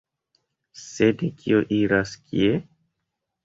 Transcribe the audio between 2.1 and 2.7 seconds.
kie?